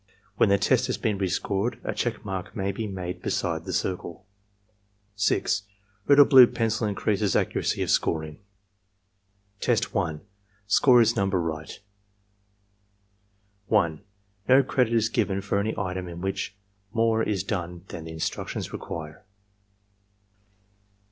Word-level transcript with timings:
When 0.37 0.49
the 0.49 0.57
test 0.57 0.87
has 0.87 0.97
been 0.97 1.19
re 1.19 1.27
scored, 1.27 1.79
a 1.83 1.93
check 1.93 2.25
mark 2.25 2.55
may 2.55 2.71
be 2.71 2.87
made 2.87 3.21
beside 3.21 3.65
the 3.65 3.71
drcle. 3.71 4.21
6. 5.15 5.61
Red 6.07 6.17
or 6.17 6.25
blue 6.25 6.47
pencil 6.47 6.87
increases 6.87 7.35
accuracy 7.35 7.83
of 7.83 7.91
scoring. 7.91 8.39
Testl 9.59 10.21
(Score 10.65 11.01
is 11.01 11.13
nmnber 11.13 11.33
right.) 11.47 11.79
1. 13.67 14.01
No 14.49 14.63
credit 14.63 14.93
is 14.93 15.07
given 15.07 15.39
for 15.39 15.59
any 15.59 15.77
item 15.77 16.07
in 16.07 16.19
which 16.19 16.55
more 16.91 17.21
is 17.21 17.43
done 17.43 17.83
than 17.89 18.05
the 18.05 18.11
instructions 18.11 18.73
require. 18.73 19.23